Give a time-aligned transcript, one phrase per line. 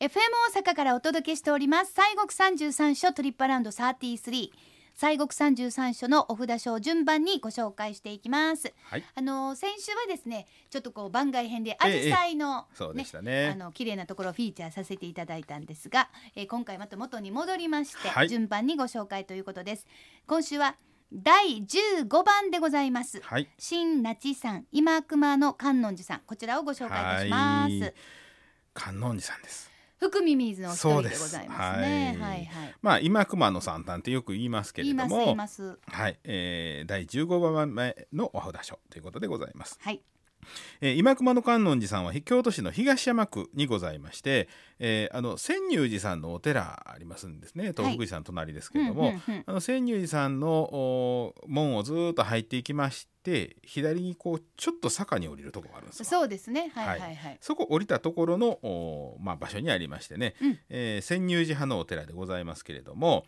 [0.00, 0.08] FM
[0.56, 1.92] 大阪からお届けしております。
[1.94, 4.50] 西国三十三所トリップアラウンド33
[4.94, 8.72] 西国三十三所のお札書を順番にご紹介していきます。
[8.84, 9.04] はい。
[9.14, 13.50] あの先週はですね、ちょっとこう番外編でアジサイの、そうでしたね。
[13.52, 18.28] あの綺麗なところをフィーチャーさせていただいたんですが、えー今回また元に戻りまして、はい。
[18.30, 19.86] 順番にご紹介ということです。
[20.26, 20.76] 今週は
[21.12, 23.20] 第15番でございます。
[23.20, 23.50] はい。
[23.58, 27.80] 新那智さん、今熊の観音寺さん、こちらをご紹介いたします。
[27.80, 27.94] はい。
[28.72, 29.69] 観音寺さんです
[30.00, 32.16] 福耳水のお一人でそうですございますね。
[32.18, 32.74] はいはいはい。
[32.80, 35.78] まあ今熊野三端ってよく言いますけ言いますれども言います。
[35.86, 40.02] はい、えー、第15番目のお札書ということでございますはい。
[40.80, 44.48] えー今熊野観音寺さんは京都市の東山区にございまして、
[44.78, 47.72] えーあの千入寺さんのお寺ありますんですね。
[47.76, 49.44] 東福寺さんの隣ですけれども、うんうんうん。
[49.46, 56.04] あの千入寺さんのお門をずーっと入っていきまして左にこうちょっと坂に降りるところがあるんですよ。
[56.06, 56.70] そうですね。
[56.74, 57.38] はいはいはい。
[57.40, 60.58] そこ降りたところの、おまあ、場所にありましてね、うん。
[60.68, 63.26] えー千入寺派のお寺でございますけれども、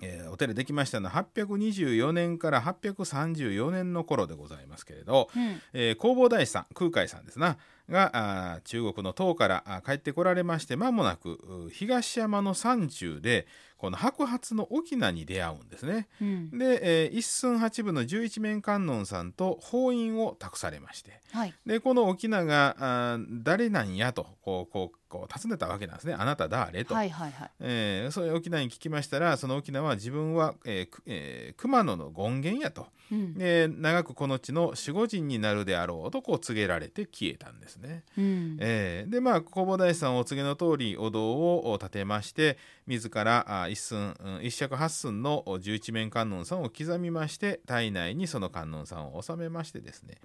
[0.00, 5.60] えーお寺できましたのは824年から834年の頃でございますけれど、うん。
[5.72, 11.32] えー弘法大師さん空海さんですなが中国の唐からあ帰ってこられまして間もなく
[11.66, 16.06] う東山の山中でこの白髪の翁に出会うんですね。
[16.20, 16.56] うん。
[16.56, 21.54] で、えー一寸八分の十一面観音さんと法印を託されましてはい。
[21.66, 26.94] でこの翁が誰なんやとこうこうこう尋ねたわけなんですねあなた誰と。
[26.94, 27.50] はいはいはい。
[27.58, 33.34] えーそういう翁に聞きましたらその翁は自分は、えーくえー熊野の権現やと、うん。
[33.34, 38.04] で長くこの地の守護神になるであろうとこう告げられて消えたんですね。
[38.16, 38.56] うん。
[38.60, 42.56] えーでまあ弘法大師さんお告げの通りお堂を建てまして
[42.86, 50.16] 自らあ一寸うん一尺八寸のお十一面観音さんを刻みまして体内にその観音さんを収めましてですね、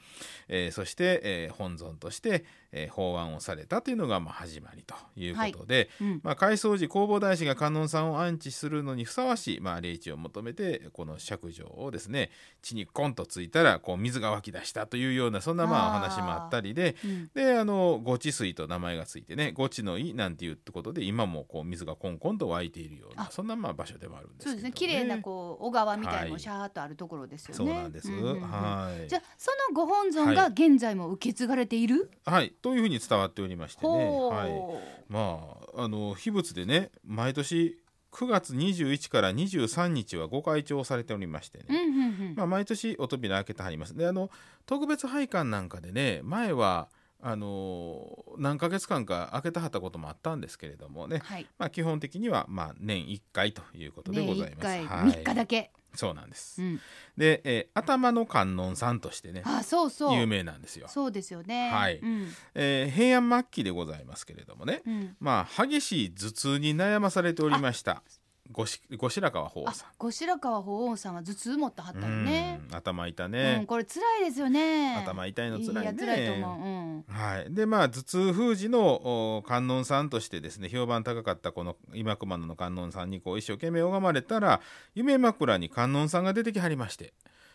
[0.48, 6.22] えーそして、えー本尊として、えー法案をされたというのがまあ始まりということで、うん。
[6.24, 12.30] まあ、改装時弘法大師が観音さんを安置するのにふさわしい、まあ、霊地を求めてこの釈上をですね
[12.62, 17.30] 地にコンとついたらこう水が湧き出したというようなそんなまああー話もあったりでうん。
[17.38, 23.30] であの御治水と名前がついてね御治の井なんていうってことで今もこう水がコンコンと湧いているようなあ。
[23.32, 24.72] そんなまあ場所でもあるんですけど、そうですね。
[24.72, 26.32] 綺麗なこう小川みたいのはい。
[26.32, 27.56] もシャーっとあるところですよね。
[27.58, 29.08] そうなんです、うんうんうんはい。
[29.08, 32.10] じゃあそのご本尊が現在も受け継がれている？
[32.26, 32.56] はい。
[32.64, 33.94] というふうに伝わっておりましてね。
[33.94, 34.52] はい。
[35.08, 37.78] まああの秘仏でね毎年
[38.12, 42.34] 9月21から23日はご開帳されておりましてね、うんうんうん。
[42.36, 43.96] まあ、毎年お扉開けてはります。
[43.96, 44.32] であの
[44.66, 46.90] 特別拝観なんかでね前は
[47.22, 51.48] あの何ヶ月間か開けてはったこともあったんですけれどもね、はい。
[51.58, 54.60] まあ、基本的にはまあ年1回ということでねございます。
[54.60, 55.72] 一回はい三日だけ。
[55.96, 56.82] そうなんです、うん。
[57.18, 60.20] で、えー頭の観音さんとしてねあそうそう。
[60.20, 61.72] 有名なんですよ、そうですよね。
[61.72, 62.28] はいうん。
[62.54, 65.16] えー平安末期でございますけれどもね、うん。
[65.20, 68.04] まあ激しい頭痛に悩まされておりました
[68.52, 68.66] 後
[69.10, 69.90] 白河法あ皇さん。
[69.98, 72.62] 後白河法皇さんは頭痛持ってはったよね。
[72.70, 74.96] うん頭痛うん、ね、これ辛いですよね。
[74.98, 76.68] 頭痛いの辛いねいや辛いと思う。
[76.68, 77.06] うん。
[77.08, 84.62] はい、でまあ頭痛封じのお観音さんとしてですね評判高かったこの今熊野の観音さんにこう一生懸命拝まれたら
[84.96, 87.14] 夢枕に観音さんが出てきはりまして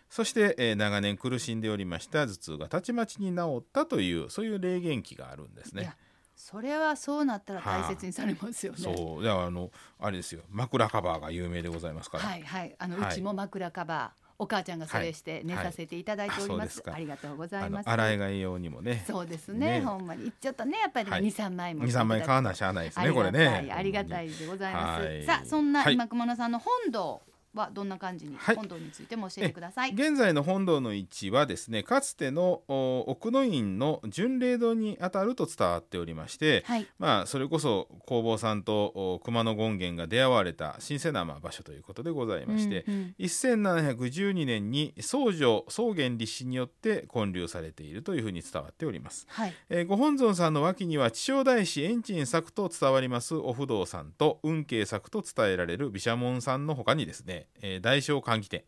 [0.09, 5.95] そして、えー長年苦しんでおりました頭痛がたちまちに治ったというそういう霊言記があるんですね。
[6.43, 8.79] それはそうなったら大切にされますよね。
[8.79, 9.23] そう。
[9.23, 9.71] だからあの
[10.01, 10.43] あれですよ。
[10.51, 12.75] 枕カバーが有名でございますから、はいはい。
[12.81, 13.13] あの、はい。
[13.13, 15.67] うちも枕カバー、お母ちゃんがそれして寝はい。
[15.67, 16.03] させてい。
[16.03, 16.51] ただいております。
[16.51, 16.95] あそうですか。
[16.95, 17.89] ありがとうございます。
[17.89, 19.05] 洗い替え用にもね。
[19.07, 19.79] そうですね。
[19.79, 19.81] ね。
[19.83, 20.33] ほんまに。
[20.33, 21.23] ちょっとねやっぱりはい。
[21.23, 23.73] 二三枚も23枚買わなしゃあないですねこれね。
[23.73, 25.25] ありがたいでございます、はい。
[25.25, 25.95] さあそんなはい。
[25.95, 27.23] 今熊野さんの本堂
[27.55, 28.57] はどんな感じに、はい。
[28.57, 29.93] 本堂についても教えてください。
[29.93, 36.87] 現在の本堂の位置はですねかつてのお奥の院の巡礼堂にあたると伝わっておりまして、はい。
[36.99, 43.15] まあそれこそ弘法さんとお熊野権現が出会われた神聖なまあ場所ということでございまして、うんうん。
[43.21, 49.27] 1712年に宗女宗元立氏によって建立されているというふうに伝わっております。
[49.29, 49.55] はい。
[49.69, 58.65] えーご本尊さんの脇には地正大師円珍作と伝わりますお不動さんと運慶作と伝えられる毘沙門さんの他にですね、えー大正歓喜店。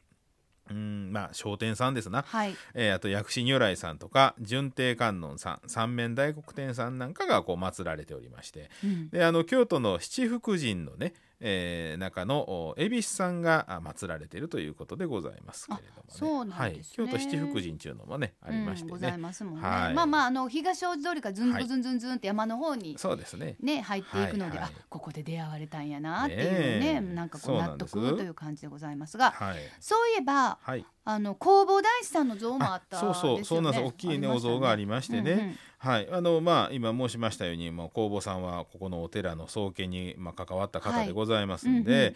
[0.71, 2.55] うんまあ商店さんですな、はい。
[2.73, 8.71] えーあと薬師如来さんとか順帝観音さん三面大黒天さんなんかがこう祀られておりまして。
[8.83, 9.09] うん。
[9.11, 15.79] であの京都の七福神のね、えー中のお恵比寿さんがあ祀られているということでございますけれ
[16.21, 16.51] どもね。
[16.51, 16.57] ね。
[16.57, 19.95] はい、京都七福神っていうのもねありましてうんございね、ますもんね、はい。
[19.95, 23.57] まあまああの東大路通りからずんはいずんずんずんって山の方にそうですね。
[23.61, 24.73] ね入っていくので、はいはい。
[24.77, 29.57] あここで出会われたんやなっていうねなんかこそうう納得という感じでございますがはい。
[29.81, 30.85] そういえばはい。
[31.07, 33.45] あの弘法大師さんの像もあったそうそう。
[33.45, 42.15] そうなんです大きいねお像がありましてね、はい、あのまあ今申しましたようにもう工房さんはここのお寺の創建にまあ関わった方でございますんで、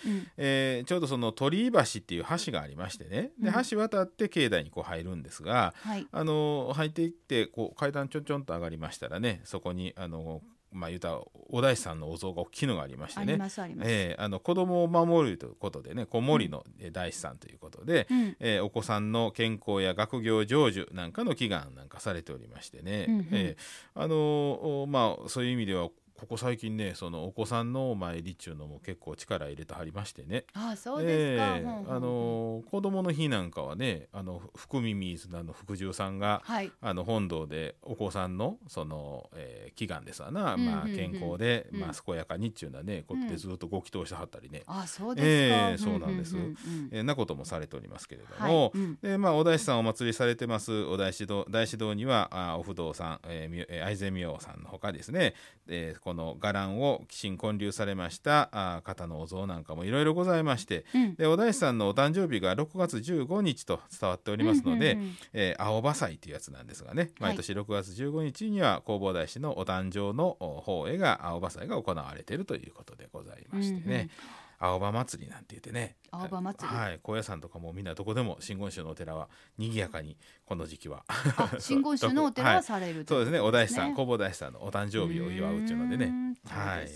[0.87, 3.31] ちょうどその鳥居橋っていう橋がありましてね。
[3.38, 3.65] でうん。
[3.69, 6.06] 橋渡って境内にこう入るんですが、はい。
[6.11, 10.41] あの入っていってこう階段ちょんちょんと上がりましたらねそこにあの
[10.73, 11.20] まあ言うたら
[11.50, 13.32] お大師さんのお像が大きいのがありましてね。
[13.81, 18.37] あえーあの子供を守るということでね子守りのえー大師さんということで、うん。
[18.41, 23.29] えーお子さんの健康や学業成就なんかの祈願なんかされておりましてね、うんうん。
[23.32, 25.88] えーあのまあそういう意味では
[26.19, 30.44] ここ最近ねそのお子さんのお参りっちゅうのも結構力入れてはりましてね。
[30.53, 31.97] あそうですか、ええほんほんほん。
[31.97, 36.73] あのー子供の日なんかはねあの福耳水の福寿さんがはい。
[36.81, 40.75] あの本堂でお子さんのその、えー祈願ですわな、うんうんうん。
[40.75, 41.81] まあ、健康で、うん。
[41.81, 46.35] まあ、健やかにっちゅうのはねこうやってうんずっとご祈祷してはったりね、あそうですか、ええそうなんです。
[46.37, 46.56] んんうん
[46.91, 48.53] えーなこともされておりますけれどはい。
[48.53, 48.99] も、うん。
[49.00, 55.35] でまあ、お大師さんお祭りされてますお大師堂大師堂にはあお不動さん、えーみえー愛染明王さんのほかですね、
[55.69, 61.14] えーこの伽藍を寄進建立されましたあ方のお像なんかもいろいろございましてうん。
[61.16, 65.16] でお大師さんのお誕生日が6月15日と伝わっておりますので、うんうんうん。
[65.34, 67.34] えー青葉祭というやつなんですがねはい。
[67.34, 74.10] 毎年6月15日には弘法大師のお誕生のお法会が青葉祭が行われているということでございましてね、うんうん
[74.60, 75.96] 青葉祭りなんて言ってね。
[76.10, 76.76] 青葉祭り。
[76.76, 77.00] はい。
[77.02, 81.05] 高野山とかもみんなどこでも真言宗のお寺は賑やかにこの時期は。
[81.08, 83.40] あ真言宗のお寺は されるとそうですね。
[83.40, 86.34] お大師さんね弘法大師さんのお誕生日を祝うっていうのでね。
[86.49, 86.88] はい。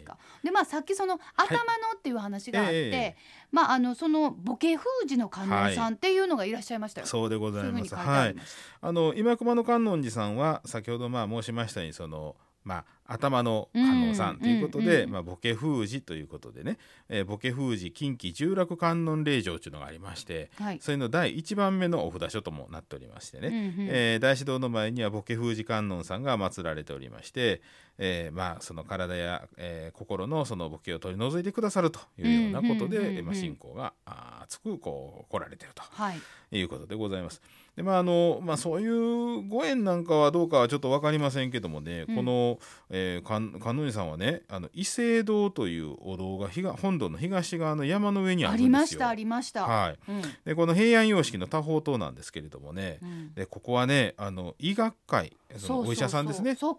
[0.44, 1.64] でまあさっきその頭の
[1.96, 3.16] っていう話があって、ええ。
[3.52, 7.06] まああのそのボケ封じの観音さんっていうのがいらっしゃいましたよ。
[7.06, 7.94] そうでございます。
[7.94, 8.36] はい。
[8.80, 16.78] あの今熊野観音寺さんは先ほどまあ申しましたようにそのまあ頭の観音さんということで、まあ、ボケ封じということでね、
[17.08, 20.78] えー、ボケ封じ近畿十楽観音霊場というのがありましてはい。
[20.80, 23.74] それの第1番目のお札所ともなっておりましてね、うんうん。
[23.90, 27.60] えー大師堂の前にはボケ封じ観音さんが祀られておりまして、
[27.98, 35.82] えーまあ、その体や、えー心のそのボケを取り除いてくださるというようなことで、まあ、信仰があー厚くこう来られていると。
[35.82, 36.20] はい。
[36.58, 37.40] いうことでございます。
[37.76, 42.16] でまああのまあ、そういうご縁なんかはどうかはちょっと分かりませんけどもね、うん。
[42.16, 42.58] この、
[42.90, 48.66] えー、観観音寺さんはねあの伊勢堂というお堂が東本堂の東側の山の上にああるんですよ。
[48.66, 49.66] りましたありました。
[49.66, 50.22] はい、うん。
[50.44, 53.34] でこの平安様式の多宝塔なんですけれどもね、うん。
[53.34, 56.74] でここはねあの医学会そのお医者さんですねそ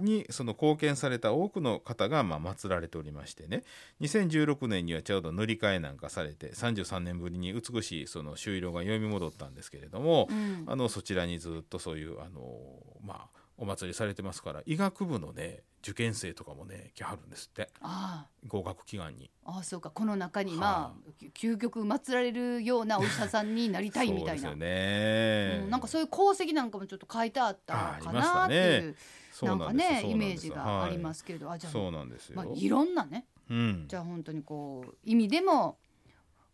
[0.00, 3.64] にその貢献された多くの方がまあ祀られておりましてね
[4.00, 10.64] 2016年にはちょうど塗り替えなんかされて33年ぶりに美しいその朱色が蘇み戻ったんですけれども、うん。
[10.66, 12.58] あのそちらにずっとそういうあの
[13.04, 17.68] まあお祭りされてますから医学部のね受験生とかもね来はるんですって。
[17.80, 19.30] あ合格祈願に。
[19.44, 19.90] あああそうか。
[19.90, 24.26] この中にはまあ究極祀られるようなお医者さんになりたいみたいな。
[24.26, 28.96] そうですよね、うんなんかそういう功績なんかもちょっと書いてあったかなっていう
[29.32, 32.36] そうなんかねイメージがありますけれど、あじゃあそうなんですよ。
[32.36, 33.26] まあ、いろんなね。
[33.50, 35.78] うん、じゃあ本当にこう意味でも、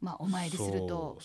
[0.05, 1.19] まあ、お参りすると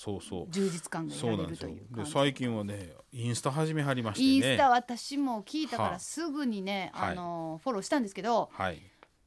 [0.49, 4.29] 充実感が得られるというで最近はねインスタ始めはりましてね。
[4.29, 7.11] インスタ私も聞いたかはあらすぐにね、はい。
[7.11, 8.81] あのフォローしたんですけどはい。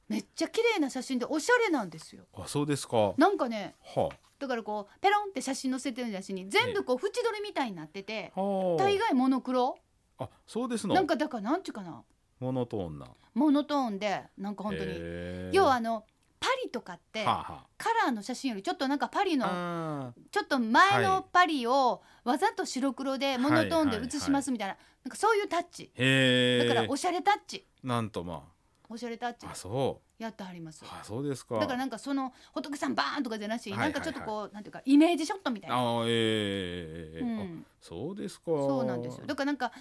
[0.08, 2.25] めっちゃ綺麗な写真でおしゃれなんですよ。
[2.34, 2.96] あそうですか。
[2.96, 4.08] はなんかねあ。
[4.38, 9.76] だからこうペロンって写真載せてる写真に全部こう縁取りみたいになってては大概モノクロ？
[10.19, 10.94] ああそうですの？
[10.94, 12.02] なんかだからなんちゅうかな？
[12.40, 13.06] モノトーンな。
[13.34, 14.98] モノトーンでなんか本当に。
[15.52, 16.11] 要はあのパ
[16.64, 25.90] リとかってはあはカラーの写真よりちょっとなんかパリのあちょっと前はいのパリをわざと白黒でモノトーンではいはい写しますみたいななんかそういうタッチ。
[26.69, 27.66] だからおしゃれタッチ。
[27.82, 28.44] なんとま
[28.88, 29.46] おしゃれタッチ。
[29.46, 30.22] ああそう。
[30.22, 30.84] やってはります。
[30.86, 31.58] あそうですか。
[31.58, 33.92] だからなんかその仏さんバーンとかじゃなし、はいはいはい。
[33.94, 38.44] なんかちょっとこうなんていうかイメージショットみたいな、あええええええあうん、そうですか。
[38.46, 39.26] そうなんですよ。
[39.26, 39.72] だからなんか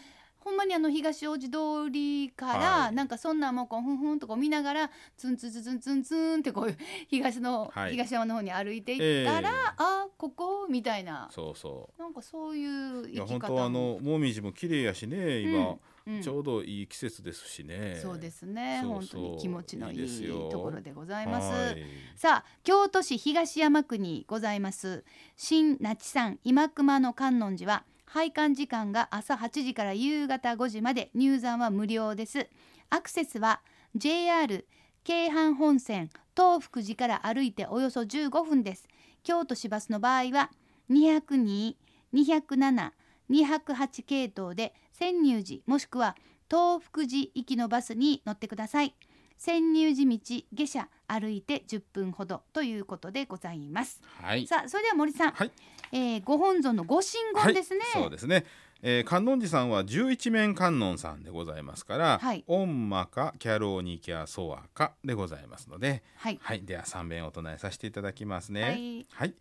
[0.43, 2.95] ほんまにあの東大路通りから、はい。
[2.95, 6.75] なんかそんなんもこうふんふんとこう見ながらツンツンツンツンツンツンってこう
[7.07, 7.91] 東の、はい。
[7.91, 9.55] 東山の方に歩いていったら、ええ。
[9.77, 11.29] あここみたいな。
[11.31, 12.01] そうそう。
[12.01, 16.21] なんかそういういや生き方本当はあのもみじも綺麗やしね今、うんうん。
[16.21, 17.99] ちょうどいい季節ですしね。
[18.01, 18.79] そうですね。
[18.81, 19.21] そうそう。
[19.21, 20.47] 本当に気持ちのいいいですよ。
[20.47, 21.51] いところでございます。
[21.51, 21.85] はい。
[22.15, 25.03] さあ京都市東山区にございます。
[25.35, 27.83] 新那智山今熊の観音寺は
[28.13, 31.11] 拝観時間が朝8時から夕方5時まで。
[31.13, 32.49] 入山は無料です。
[32.89, 33.61] アクセスは
[33.95, 34.67] JR
[35.05, 38.89] 京阪本線東福寺から歩いておよそ15分です。
[39.23, 40.51] 京都市バスの場合は
[40.89, 41.75] 202、
[42.13, 42.91] 207、
[43.29, 46.17] 208系統で潜入時もしくは
[46.49, 48.93] 東福寺行きのバスに乗ってください。
[49.37, 50.19] 潜入時道
[50.51, 54.01] 下車歩いて10分ほどということでございます。
[54.21, 54.45] はい。
[54.47, 55.51] さあそれでは森さん、はい
[55.91, 57.13] えーご本尊のご神
[57.45, 58.45] 言ですね、はい、そうですね、
[58.81, 62.43] えー観音寺さんは十一面観音さんでございますから、はい。
[62.47, 66.39] オンマカキャローニキャソワカでございますので、はい。
[66.41, 68.63] はい、では三遍お唱えさせていただきますね。
[68.63, 69.05] はい。
[69.11, 69.35] はい。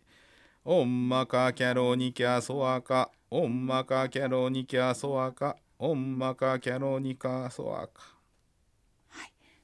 [0.63, 8.20] オンマカキャローニキャソワカ、オンマカキャローニキャソワカ、オンマカキャローニカソワカ。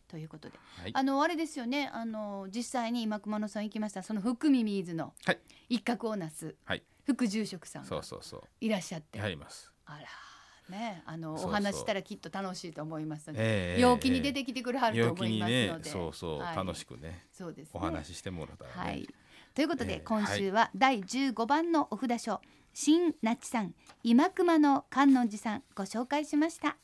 [0.08, 0.92] ということではい。
[0.94, 6.84] あのあれですよねあの実際に今熊野さん行きましたその福耳水のはい一角をなすはい。
[7.06, 8.42] 副住職さんがそうそうそう。
[8.60, 9.20] いらっしゃって。
[9.20, 9.38] あら
[10.70, 18.76] ねあのそうそうお話したらきっと楽しいと思いますので、ええ陽気に出てきてくれはると思いますので、そうそう、はい楽しくね、そうですねお話ししてもらったらね。
[18.76, 19.08] はい。
[19.54, 22.42] ということで、ええ今週は第15番のお札書、
[22.74, 23.74] 新那智さん
[24.04, 26.78] 今熊の観音寺さんご紹介しました。